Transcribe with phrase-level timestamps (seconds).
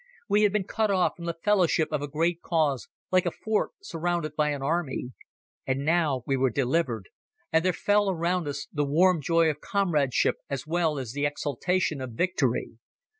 [0.27, 3.69] We had been cut off from the fellowship of a great cause, like a fort
[3.83, 5.11] surrounded by an army.
[5.67, 7.07] And now we were delivered,
[7.53, 12.01] and there fell around us the warm joy of comradeship as well as the exultation
[12.01, 12.79] of victory.